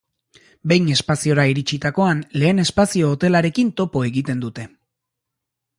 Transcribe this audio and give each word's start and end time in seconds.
Behin 0.71 0.87
espaziora 0.93 1.45
iritsitakoan 1.51 2.23
lehen 2.43 2.63
espazio 2.65 3.13
hotelarekin 3.17 3.71
topo 3.83 4.05
egiten 4.11 4.43
dute. 4.47 4.69